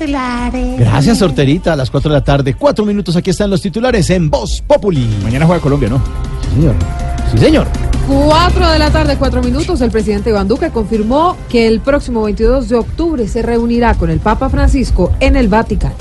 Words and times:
titulares. 0.00 0.78
Gracias, 0.78 1.18
sorterita. 1.18 1.74
A 1.74 1.76
las 1.76 1.90
4 1.90 2.10
de 2.10 2.18
la 2.18 2.24
tarde, 2.24 2.54
4 2.54 2.84
minutos. 2.84 3.16
Aquí 3.16 3.30
están 3.30 3.50
los 3.50 3.60
titulares 3.60 4.08
en 4.10 4.30
Voz 4.30 4.62
Populi. 4.66 5.08
Mañana 5.22 5.46
juega 5.46 5.60
Colombia, 5.60 5.88
¿no? 5.88 6.00
Sí, 6.42 6.56
señor. 6.56 6.74
Sí, 7.30 7.38
señor. 7.38 7.66
4 8.08 8.70
de 8.70 8.78
la 8.78 8.90
tarde, 8.90 9.16
4 9.18 9.42
minutos. 9.42 9.80
El 9.80 9.90
presidente 9.90 10.30
Iván 10.30 10.48
Duque 10.48 10.70
confirmó 10.70 11.36
que 11.48 11.66
el 11.66 11.80
próximo 11.80 12.22
22 12.22 12.68
de 12.68 12.76
octubre 12.76 13.28
se 13.28 13.42
reunirá 13.42 13.94
con 13.94 14.10
el 14.10 14.20
Papa 14.20 14.48
Francisco 14.48 15.12
en 15.20 15.36
el 15.36 15.48
Vaticano. 15.48 15.94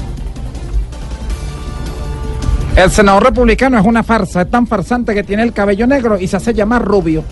El 2.76 2.90
senador 2.92 3.24
republicano 3.26 3.78
es 3.78 3.86
una 3.86 4.04
farsa, 4.04 4.44
es 4.44 4.50
tan 4.50 4.66
farsante 4.66 5.14
que 5.14 5.24
tiene 5.24 5.44
el 5.44 5.52
cabello 5.52 5.86
negro 5.86 6.18
y 6.18 6.28
se 6.28 6.38
hace 6.38 6.54
llamar 6.54 6.86
rubio. 6.86 7.24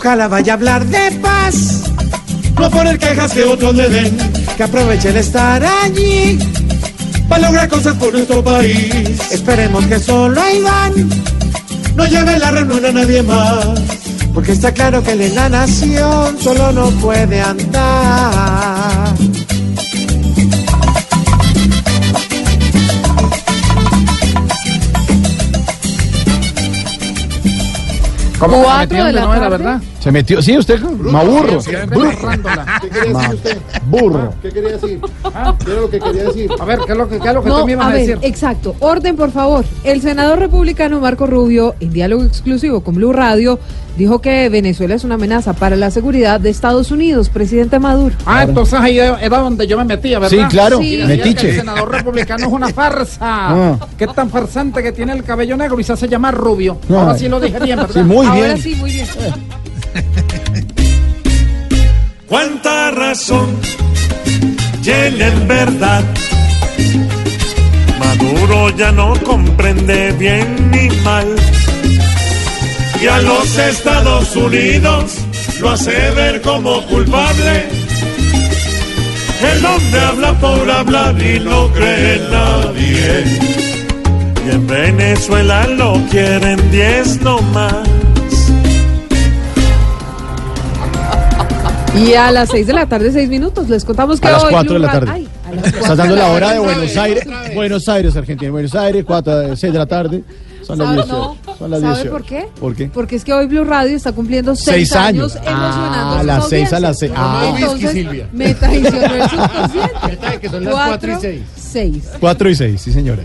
Ojalá 0.00 0.28
vaya 0.28 0.54
a 0.54 0.56
hablar 0.56 0.86
de 0.86 1.10
paz, 1.20 1.82
no 2.58 2.70
poner 2.70 2.98
quejas 2.98 3.32
que 3.32 3.44
otros 3.44 3.74
le 3.74 3.86
den, 3.90 4.16
que 4.56 4.62
aproveche 4.62 5.10
el 5.10 5.18
estar 5.18 5.62
allí. 5.62 6.38
Para 7.28 7.48
lograr 7.48 7.68
cosas 7.68 7.94
por 7.96 8.10
nuestro 8.14 8.42
país. 8.42 9.30
Esperemos 9.30 9.84
que 9.84 10.00
solo 10.00 10.40
Iván 10.54 10.94
no 11.96 12.06
lleve 12.06 12.38
la 12.38 12.50
reunión 12.50 12.86
a 12.86 12.92
nadie 12.92 13.22
más, 13.22 13.78
porque 14.32 14.52
está 14.52 14.72
claro 14.72 15.02
que 15.02 15.12
él 15.12 15.20
en 15.20 15.34
la 15.34 15.50
nación 15.50 16.38
solo 16.40 16.72
no 16.72 16.88
puede 16.92 17.42
andar. 17.42 18.79
¿Cómo 28.40 28.62
Cuatro 28.62 29.04
de 29.04 29.12
la 29.12 29.20
no 29.20 29.34
era, 29.34 29.48
verdad? 29.50 29.82
Se 30.00 30.10
metió. 30.10 30.40
Sí, 30.40 30.56
usted. 30.56 30.80
Maburro. 30.80 31.58
Burro. 31.60 32.10
¿Qué 32.80 32.88
quería 32.88 33.18
decir 33.18 33.34
usted? 33.34 33.58
Burro. 33.86 34.34
¿Qué 34.42 34.48
quería 34.50 34.70
decir? 34.72 35.00
¿Qué 35.64 35.70
era 35.72 35.80
lo 35.80 35.90
que 35.90 35.98
quería 36.00 36.22
decir? 36.24 36.50
A 36.58 36.64
ver, 36.64 36.78
¿qué 36.86 36.92
es 36.92 36.98
lo 36.98 37.08
que, 37.08 37.18
qué 37.18 37.28
es 37.28 37.34
lo 37.34 37.42
que 37.42 37.48
No, 37.50 37.60
tú 37.60 37.66
me 37.66 37.72
ibas 37.72 37.86
a 37.86 37.88
a 37.88 37.92
ver, 37.92 38.00
decir? 38.06 38.18
exacto. 38.22 38.74
Orden, 38.80 39.16
por 39.16 39.30
favor. 39.30 39.64
El 39.84 40.00
senador 40.00 40.38
republicano 40.38 41.00
Marco 41.00 41.26
Rubio, 41.26 41.74
en 41.80 41.92
diálogo 41.92 42.24
exclusivo 42.24 42.80
con 42.82 42.94
Blue 42.94 43.12
Radio, 43.12 43.58
dijo 43.98 44.20
que 44.22 44.48
Venezuela 44.48 44.94
es 44.94 45.04
una 45.04 45.16
amenaza 45.16 45.52
para 45.52 45.76
la 45.76 45.90
seguridad 45.90 46.40
de 46.40 46.48
Estados 46.48 46.90
Unidos. 46.90 47.28
Presidente 47.28 47.78
Maduro. 47.78 48.14
Ah, 48.24 48.44
entonces 48.44 48.80
ahí 48.80 48.98
era 48.98 49.38
donde 49.38 49.66
yo 49.66 49.76
me 49.76 49.84
metía, 49.84 50.18
¿verdad? 50.18 50.38
Sí, 50.38 50.44
claro. 50.48 50.78
Sí. 50.78 50.94
El 50.94 51.36
senador 51.36 51.90
republicano 51.92 52.46
es 52.46 52.52
una 52.52 52.68
farsa. 52.70 53.18
Ah. 53.22 53.76
Es 53.98 54.14
tan 54.14 54.30
farsante 54.30 54.82
que 54.82 54.92
tiene 54.92 55.12
el 55.12 55.22
cabello 55.24 55.56
negro 55.56 55.78
y 55.78 55.84
se 55.84 55.92
hace 55.92 56.08
llamar 56.08 56.34
rubio. 56.34 56.78
No. 56.88 57.00
Ahora 57.00 57.18
sí 57.18 57.28
lo 57.28 57.38
dije 57.38 57.58
bien, 57.60 57.76
¿verdad? 57.78 57.94
Sí, 57.94 58.00
muy 58.02 58.26
Ahora 58.26 58.40
bien. 58.54 58.58
sí, 58.58 58.74
muy 58.76 58.92
bien. 58.92 59.06
Cuánta 62.28 62.90
razón 62.90 63.48
tiene 64.82 65.26
en 65.26 65.48
verdad. 65.48 66.04
Maduro 67.98 68.70
ya 68.76 68.92
no 68.92 69.14
comprende 69.24 70.12
bien 70.12 70.70
ni 70.70 70.88
mal. 71.00 71.26
Y 73.00 73.06
a 73.06 73.18
los 73.18 73.58
Estados 73.58 74.36
Unidos 74.36 75.16
lo 75.60 75.70
hace 75.70 76.10
ver 76.10 76.40
como 76.40 76.82
culpable. 76.86 77.64
El 79.42 79.64
hombre 79.64 80.00
habla 80.00 80.38
por 80.38 80.70
hablar 80.70 81.22
y 81.22 81.40
no 81.40 81.68
cree 81.72 82.20
nadie. 82.30 83.24
Y 84.46 84.50
en 84.50 84.66
Venezuela 84.66 85.66
lo 85.66 85.94
quieren 86.10 86.70
diez 86.70 87.20
no 87.22 87.40
Y 91.96 92.14
a 92.14 92.30
las 92.30 92.50
6 92.50 92.66
de 92.66 92.72
la 92.72 92.86
tarde, 92.86 93.10
6 93.12 93.28
minutos, 93.28 93.68
les 93.68 93.84
contamos 93.84 94.20
que 94.20 94.28
A 94.28 94.32
las 94.32 94.44
hoy 94.44 94.52
4 94.52 94.72
de 94.74 94.78
la 94.78 94.92
tarde. 94.92 95.10
Ay, 95.12 95.28
a 95.46 95.52
las 95.54 95.66
Estás 95.66 95.96
dando 95.96 96.16
la 96.16 96.28
hora 96.30 96.52
de. 96.52 96.58
Buenos 96.60 96.96
Aires. 96.96 97.24
Buenos 97.54 97.88
Aires, 97.88 98.16
Argentina. 98.16 98.50
Buenos 98.50 98.74
Aires, 98.74 99.04
4, 99.06 99.56
6 99.56 99.72
de 99.72 99.78
la 99.78 99.86
tarde. 99.86 100.22
Son 100.62 100.78
las 100.78 100.86
¿Sabe, 100.86 100.96
18. 101.02 101.36
no? 101.46 101.54
Son 101.58 101.70
las 101.70 101.80
¿Sabe 101.80 101.94
18. 101.94 102.10
por 102.12 102.24
qué? 102.24 102.48
¿Por 102.60 102.76
qué? 102.76 102.86
Porque 102.94 103.16
es 103.16 103.24
que 103.24 103.32
hoy 103.32 103.46
Blue 103.46 103.64
Radio 103.64 103.96
está 103.96 104.12
cumpliendo 104.12 104.54
6 104.54 104.64
Seis 104.76 104.92
años, 104.92 105.34
años. 105.34 105.46
Ah, 105.48 106.14
a 106.16 106.20
a 106.20 106.22
las 106.22 106.48
seis, 106.48 106.72
a 106.72 106.78
las 106.78 106.98
seis. 106.98 107.10
Ah. 107.16 107.52
Entonces, 107.58 108.06
me 108.32 108.54
traicionó 108.54 109.14
el 109.14 109.22
subconsciente. 109.30 110.38
que 110.40 110.48
son 110.48 110.64
las 110.64 110.74
cuatro 110.74 111.12
y 111.12 111.20
seis. 111.20 111.42
6. 111.56 112.04
4 112.20 112.50
y 112.50 112.54
6, 112.54 112.80
sí, 112.80 112.92
señora. 112.92 113.22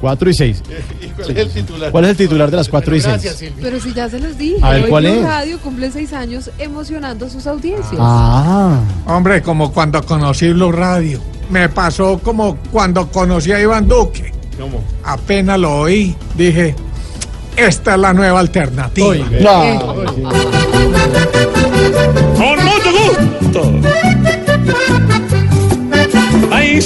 4 0.00 0.30
y 0.30 0.34
6. 0.34 0.62
¿Cuál 1.16 1.30
es 1.30 1.36
el 1.38 1.50
titular? 1.50 1.90
¿Cuál 1.90 2.04
es 2.04 2.10
el 2.12 2.16
titular 2.16 2.50
de 2.50 2.56
las 2.56 2.68
4 2.68 2.96
y 2.96 3.00
6? 3.00 3.12
Gracias, 3.12 3.36
Silvia. 3.36 3.56
Pero 3.62 3.80
si 3.80 3.92
ya 3.92 4.08
se 4.08 4.18
los 4.20 4.38
dije, 4.38 4.58
A 4.62 4.70
ver, 4.70 4.84
hoy 4.84 4.90
¿cuál 4.90 5.04
Blue 5.04 5.12
es? 5.14 5.22
Radio 5.24 5.58
cumple 5.60 5.90
6 5.90 6.12
años 6.12 6.50
emocionando 6.58 7.26
a 7.26 7.30
sus 7.30 7.46
audiencias. 7.46 7.96
Ah. 7.98 8.80
Hombre, 9.06 9.42
como 9.42 9.72
cuando 9.72 10.02
conocí 10.02 10.50
Blue 10.52 10.72
Radio. 10.72 11.20
Me 11.50 11.68
pasó 11.68 12.18
como 12.18 12.56
cuando 12.70 13.08
conocí 13.10 13.52
a 13.52 13.60
Iván 13.60 13.88
Duque. 13.88 14.32
¿Cómo? 14.58 14.82
Apenas 15.04 15.58
lo 15.58 15.80
oí, 15.80 16.14
dije, 16.36 16.74
esta 17.56 17.94
es 17.94 18.00
la 18.00 18.12
nueva 18.12 18.40
alternativa. 18.40 19.14
No. 19.40 19.94
Con 22.36 22.64
mucho 22.64 22.90
gusto. 23.40 23.72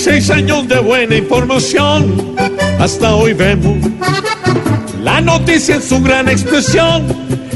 Seis 0.02 0.30
años 0.30 0.66
de 0.66 0.80
buena 0.80 1.14
información. 1.14 2.34
Hasta 2.80 3.14
hoy 3.14 3.34
vemos 3.34 3.76
la 5.00 5.20
noticia 5.20 5.76
en 5.76 5.82
su 5.82 6.02
gran 6.02 6.28
expresión. 6.28 7.06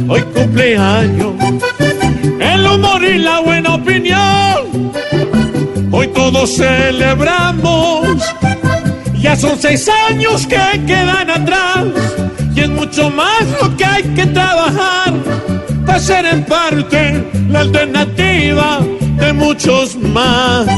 Hoy 0.09 0.23
cumpleaños. 0.33 1.35
El 2.39 2.65
humor 2.65 3.03
y 3.03 3.19
la 3.19 3.41
buena 3.41 3.75
opinión. 3.75 4.93
Hoy 5.91 6.07
todos 6.15 6.55
celebramos. 6.55 8.23
Ya 9.21 9.35
son 9.35 9.59
seis 9.59 9.91
años 10.09 10.47
que 10.47 10.85
quedan 10.87 11.29
atrás. 11.29 11.85
Y 12.55 12.61
es 12.61 12.69
mucho 12.69 13.11
más 13.11 13.43
lo 13.61 13.77
que 13.77 13.85
hay 13.85 14.05
que 14.05 14.25
trabajar 14.25 15.13
para 15.85 15.99
ser 15.99 16.25
en 16.27 16.45
parte 16.45 17.25
la 17.49 17.63
alternativa 17.63 18.79
de 19.19 19.33
muchos 19.33 19.97
más. 19.97 20.69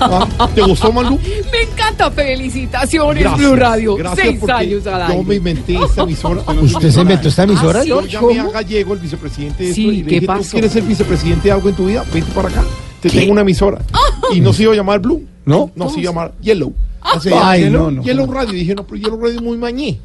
Ah, 0.00 0.48
¿Te 0.54 0.62
gustó, 0.62 0.92
Malú? 0.92 1.18
Me 1.52 1.62
encanta, 1.70 2.10
felicitaciones 2.10 3.22
Gracias. 3.24 3.46
Blue 3.48 3.56
Radio. 3.56 3.96
Gracias 3.96 4.26
6 4.26 4.38
porque 4.40 4.52
años 4.52 4.86
al 4.86 5.00
Yo 5.08 5.12
aire. 5.12 5.24
me 5.24 5.34
inventé 5.36 5.76
esta 5.84 6.02
emisora. 6.02 6.42
¿Usted 6.62 6.90
se 6.90 7.00
inventó 7.00 7.28
esta 7.28 7.42
emisora, 7.44 7.80
Ah, 7.80 7.82
sí. 7.82 7.88
Yo 7.88 8.00
llamé 8.06 8.40
a. 8.40 8.44
Gallego, 8.48 8.94
el 8.94 9.00
vicepresidente 9.00 9.64
de 9.64 9.74
Sí, 9.74 9.82
esto, 9.82 9.92
y 9.92 9.96
le 9.98 10.04
¿qué 10.04 10.10
dije, 10.10 10.20
¿tú 10.20 10.26
pasó? 10.26 10.50
quieres 10.52 10.72
ser 10.72 10.82
vicepresidente 10.84 11.48
de 11.48 11.52
algo 11.52 11.68
en 11.68 11.74
tu 11.74 11.86
vida? 11.86 12.04
Vente 12.12 12.30
para 12.32 12.48
acá. 12.48 12.64
Te 13.00 13.10
tengo 13.10 13.32
una 13.32 13.40
emisora. 13.42 13.80
Y 14.32 14.40
no 14.42 14.52
se 14.52 14.64
iba 14.64 14.72
a 14.72 14.76
llamar 14.76 15.00
Blue. 15.00 15.24
¿No? 15.46 15.70
No 15.74 15.88
se 15.88 16.00
iba 16.00 16.10
a 16.10 16.12
llamar 16.12 16.32
Yellow. 16.42 16.68
O 17.00 17.20
Ay, 17.42 17.62
Yellow, 17.62 17.84
no, 17.84 17.90
no. 17.90 18.02
Yellow 18.02 18.30
Radio. 18.30 18.52
Y 18.54 18.58
dije, 18.60 18.74
no, 18.74 18.84
pero 18.86 18.96
Yellow 19.00 19.18
Radio 19.18 19.36
es 19.36 19.42
muy 19.42 19.56
mañé. 19.56 19.98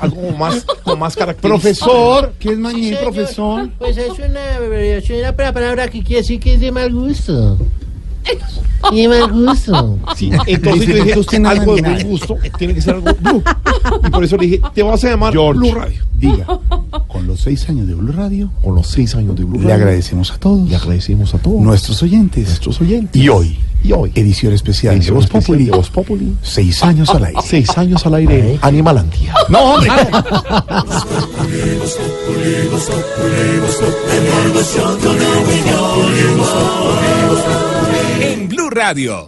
algo 0.00 0.16
como 0.16 0.36
más, 0.36 0.66
con 0.84 0.98
más 0.98 1.16
características. 1.16 1.78
Profesor, 1.78 2.32
¿qué 2.38 2.50
es 2.52 2.58
mañana, 2.58 2.98
profesor? 3.00 3.70
Pues 3.78 3.96
es 3.96 4.10
una 4.18 4.56
abreviación 4.56 5.22
la 5.22 5.34
palabra 5.34 5.88
que 5.88 6.02
quiere 6.02 6.20
decir 6.20 6.40
que 6.40 6.54
es 6.54 6.60
de 6.60 6.70
mal 6.72 6.92
gusto. 6.92 7.56
De 8.90 9.08
mal 9.08 9.32
gusto. 9.32 9.98
Sí, 10.16 10.30
entonces 10.46 10.86
yo 10.86 11.04
dije, 11.04 11.46
algo 11.46 11.76
de 11.76 11.82
buen 11.82 12.08
gusto, 12.08 12.36
tiene 12.58 12.74
que 12.74 12.82
ser 12.82 12.96
algo 12.96 13.14
Blue. 13.20 13.42
Y 14.06 14.10
por 14.10 14.24
eso 14.24 14.36
le 14.36 14.46
dije, 14.46 14.60
te 14.74 14.82
vas 14.82 15.04
a 15.04 15.10
llamar 15.10 15.32
George. 15.32 15.58
Blue 15.58 15.72
Radio. 15.72 16.02
Diga, 16.14 16.46
con 17.08 17.26
los 17.26 17.40
seis 17.40 17.68
años 17.68 17.86
de 17.86 17.94
Blue 17.94 18.12
Radio, 18.12 18.50
Con 18.62 18.74
los 18.74 18.86
seis 18.86 19.14
años 19.14 19.36
de 19.36 19.44
Blue 19.44 19.58
le 19.58 19.68
Radio, 19.68 19.74
agradecemos 19.74 20.30
a 20.30 20.38
todos, 20.38 20.68
le 20.68 20.76
agradecemos 20.76 21.34
a 21.34 21.38
todos 21.38 21.60
nuestros 21.60 22.02
oyentes, 22.02 22.46
nuestros 22.46 22.80
oyentes. 22.80 23.20
y 23.20 23.28
hoy, 23.28 23.58
Y 23.84 23.92
hoy, 23.92 24.12
edición 24.14 24.52
especial 24.52 24.94
edición 24.96 25.16
de 25.16 25.20
Voz 25.20 25.30
Populi, 25.30 25.64
de 25.64 25.70
Voz 25.72 25.90
Populi. 25.90 26.36
seis 26.42 26.82
años 26.82 27.10
al 27.10 27.24
aire. 27.24 27.40
Seis 27.44 27.68
años 27.76 28.04
al 28.06 28.14
aire, 28.14 28.58
Animalandia. 28.62 29.34
No, 29.48 29.74
hombre. 29.74 29.90
En 38.20 38.48
Blue 38.48 38.70
Radio. 38.70 39.26